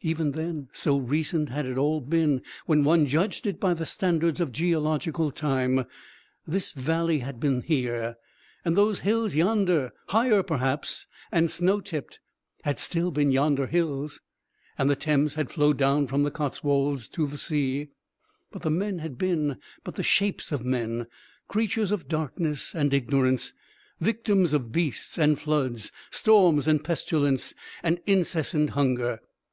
[0.00, 4.40] Even then so recent had it all been when one judged it by the standards
[4.40, 5.84] of geological time
[6.44, 8.16] this valley had been here;
[8.64, 12.18] and those hills yonder, higher, perhaps, and snow tipped,
[12.64, 14.20] had still been yonder hills,
[14.76, 17.90] and the Thames had flowed down from the Cotswolds to the sea.
[18.50, 21.06] But the men had been but the shapes of men,
[21.46, 23.52] creatures of darkness and ignorance,
[24.00, 29.20] victims of beasts and floods, storms and pestilence and incessant hunger.